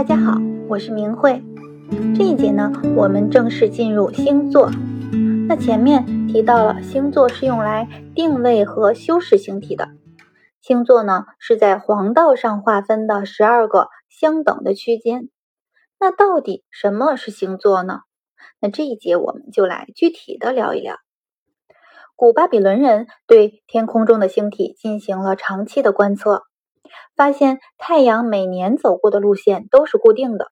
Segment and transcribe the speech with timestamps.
[0.00, 1.44] 大家好，我是明慧。
[2.16, 4.70] 这一节呢，我们正式进入星座。
[5.46, 9.90] 那前面提到了，星座是用来定位和修饰星体的。
[10.62, 15.28] 星座呢，是在黄道上划分的十二个相等的区间。
[15.98, 18.00] 那到底什么是星座呢？
[18.58, 20.96] 那这一节我们就来具体的聊一聊。
[22.16, 26.44] 古巴比伦人对天空中的星体进行了长期的观测。
[27.16, 30.50] 发现太阳每年走过的路线都是固定的，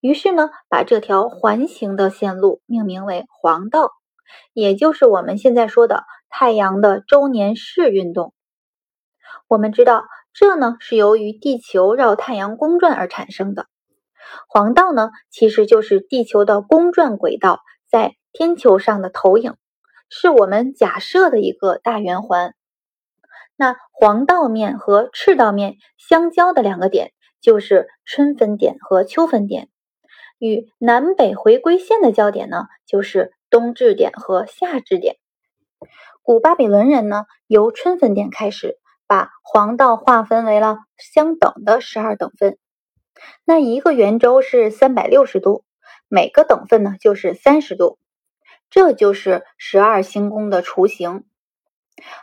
[0.00, 3.90] 于是呢，把这条环形的线路命名为黄道，
[4.52, 8.32] 也就是我们现在说的太阳的周年视运动。
[9.48, 13.66] 我们知道，这呢是由于地球绕太阳公转而产生的。
[14.48, 19.54] 黄道呢，其实就是地球的公转轨道在天球上的投影，
[20.10, 22.54] 是我们假设的一个大圆环。
[23.56, 29.68] 那黄道面和赤道面相交的两个点，就是春分点和秋分点；
[30.38, 35.16] 与南北回归线的交点呢，就是冬至点和夏至点。
[36.22, 42.58] 古巴比伦人呢，由春分点开始，把黄道划分为了相等的十二等份。
[43.44, 45.64] 那一个圆周是三百六十度，
[46.08, 47.98] 每个等份呢就是三十度，
[48.68, 51.24] 这就是十二星宫的雏形。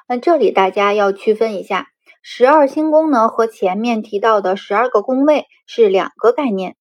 [0.08, 1.88] 那这里大家要区分一下，
[2.22, 6.76] 十二星宫呢和前面提到的十二个宫位是两个概念。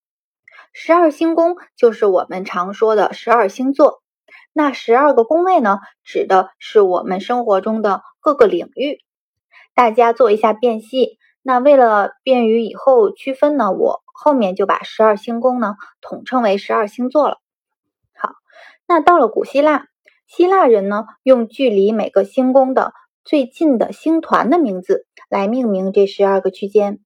[0.72, 4.02] 十二星宫就是我们常说的十二星座，
[4.52, 8.98] 那十二个宫位呢，指的是我们生活中的各个领域。
[9.74, 11.18] 大家做一下辨析。
[11.44, 17.38] 那为了便于以后区分呢，我后面就把十二星宫呢统称为十二星座了。
[18.14, 18.34] 好，
[18.86, 19.86] 那到了古希腊。
[20.34, 27.00] 希腊人呢，用距离每个星宫的最近的星团的名字来命名这十二个区间，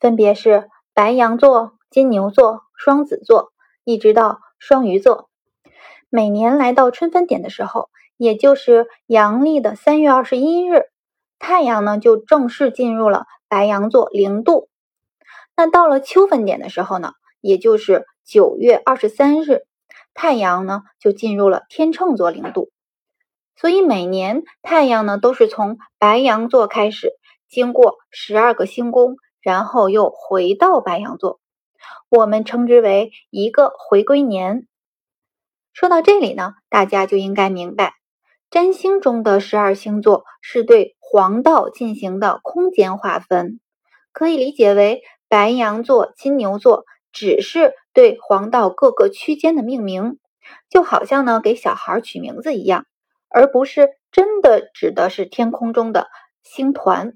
[0.00, 3.52] 分别是白羊座、金牛座、双子座，
[3.84, 5.30] 一直到双鱼座。
[6.10, 10.86] 每年来到春分点的时候，也就是阳历的三月二十一日，
[11.38, 14.68] 太阳呢就正式进入了白羊座零度。
[15.56, 19.66] 那到了秋分点的时候呢，也就是九月二十三日。
[20.16, 22.70] 太阳呢就进入了天秤座零度，
[23.54, 27.12] 所以每年太阳呢都是从白羊座开始，
[27.50, 31.38] 经过十二个星宫，然后又回到白羊座，
[32.08, 34.66] 我们称之为一个回归年。
[35.74, 37.92] 说到这里呢，大家就应该明白，
[38.50, 43.60] 占星中的十二星座是对黄道进行的空间划分，
[44.12, 46.86] 可以理解为白羊座、金牛座。
[47.16, 50.18] 只是对黄道各个区间的命名，
[50.68, 52.84] 就好像呢给小孩取名字一样，
[53.30, 56.08] 而不是真的指的是天空中的
[56.42, 57.14] 星团。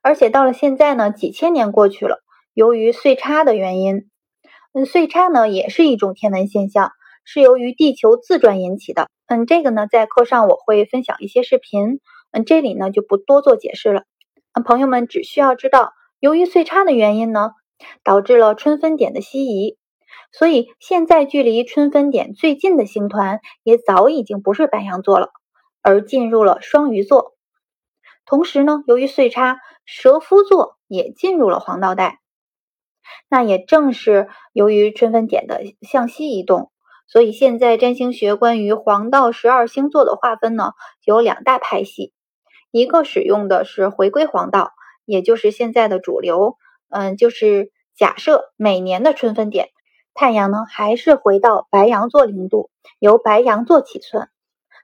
[0.00, 2.22] 而且到了现在呢，几千年过去了，
[2.54, 4.08] 由于岁差的原因，
[4.72, 6.92] 嗯，岁差呢也是一种天文现象，
[7.26, 9.10] 是由于地球自转引起的。
[9.26, 12.00] 嗯，这个呢在课上我会分享一些视频，
[12.30, 14.04] 嗯，这里呢就不多做解释了。
[14.54, 17.50] 嗯，朋友们只需要知道，由于岁差的原因呢。
[18.04, 19.76] 导致了春分点的西移，
[20.32, 25.30] 所以现在距离春分点最近的星团也早已经不是白羊座了，
[25.82, 27.34] 而进入了双鱼座。
[28.26, 32.20] 同时呢，由于岁差，蛇夫座也进入了黄道带。
[33.30, 36.70] 那也正是由于春分点的向西移动，
[37.06, 40.72] 所以现在占星学关于黄道十二星座的划分呢，
[41.04, 42.12] 有两大派系，
[42.70, 44.72] 一个使用的是回归黄道，
[45.06, 46.58] 也就是现在的主流。
[46.90, 49.68] 嗯，就是假设每年的春分点，
[50.14, 54.30] 太阳呢还是回到白羊座零度，由白羊座起算。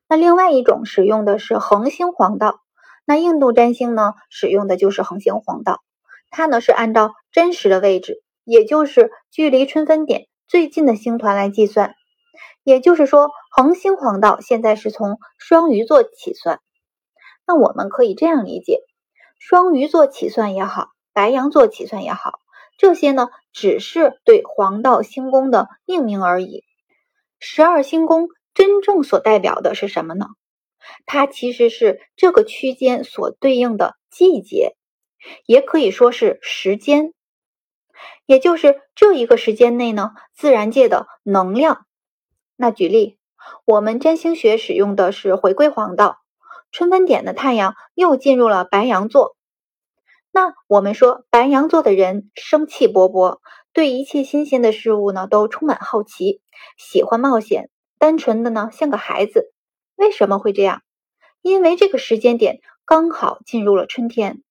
[0.09, 2.60] 那另外一种使用的是恒星黄道，
[3.06, 5.81] 那印度占星呢使用的就是恒星黄道，
[6.31, 11.94] 它呢是按照真实的位置，也就是距离春分点最近的星团来计算。
[12.62, 16.60] 也就是说，恒星黄道现在是从双鱼座起算。
[17.47, 18.80] 那我们可以这样理解，
[19.39, 20.89] 双鱼座起算也好。
[21.15, 22.41] 白羊座起算也好，
[22.77, 26.65] 这些呢只是对黄道星宫的命名而已。
[27.39, 30.27] 十二星宫真正所代表的是什么呢？
[31.07, 34.77] 它其实是这个区间所对应的季节，
[35.47, 37.15] 也可以说是时间，
[38.27, 41.87] 也就是这一个时间内呢自然界的能量。
[42.57, 43.19] 那举例，
[43.65, 46.19] 我们占星学使用的是回归黄道，
[46.71, 49.37] 春分点的太阳又进入了白羊座。
[50.34, 53.39] 那我们说，白羊座的人生气勃勃，
[53.72, 56.41] 对一切新鲜的事物呢都充满好奇，
[56.77, 57.71] 喜欢冒险，
[58.01, 59.53] 单纯的呢像个孩子。
[59.95, 60.83] 为什么会这样？
[61.41, 64.42] 因为这个时间点刚好进入了春天，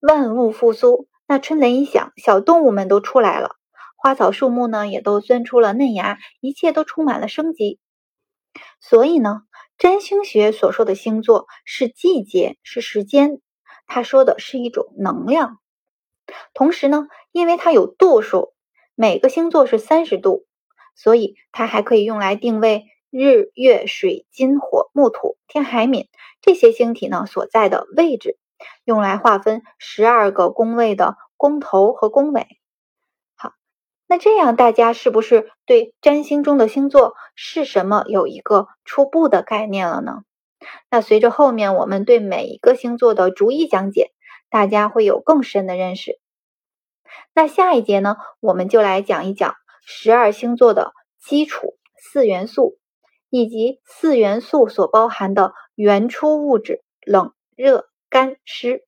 [0.00, 1.08] 万物复苏。
[1.26, 3.50] 那春雷一响，小动物们都出来了，
[3.98, 7.78] 花草树木呢也都钻出了嫩芽，一切都充满了生机。
[8.80, 9.42] 所以呢，
[9.76, 13.42] 占星学所说的星座是季节，是时间，
[13.88, 15.58] 它说的是一种能量。
[16.54, 18.52] 同时呢，因为它有度数，
[18.94, 20.46] 每个星座是三十度，
[20.94, 26.06] 所以它还可以用来定位日月水金火木土天海冥
[26.42, 28.36] 这些星体呢所在的位置，
[28.84, 32.46] 用来划分十二个宫位的宫头和宫尾。
[33.34, 33.52] 好，
[34.06, 40.24] 那这样大家是不是对占星中的星座是什么有一个初步的概念了呢？
[40.90, 44.12] 那随着后面我们对每一个星座的逐一讲解。
[44.50, 46.18] 大家会有更深的认识。
[47.34, 52.78] 那下一节呢，我们就来讲一讲十二星座的基础四元素，
[53.28, 58.86] 以及四元素所包含的原初物质冷、热、干、湿。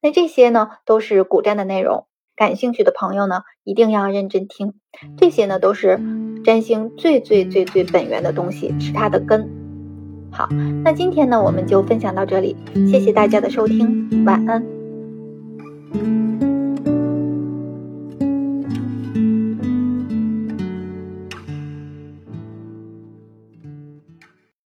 [0.00, 2.08] 那这些呢，都是古占的内容。
[2.34, 4.74] 感兴趣的朋友呢，一定要认真听。
[5.16, 6.00] 这些呢，都是
[6.44, 9.65] 占星最最最最本源的东西，是它的根。
[10.36, 10.46] 好，
[10.84, 12.54] 那今天呢，我们就分享到这里，
[12.90, 16.25] 谢谢大家的收听，晚安。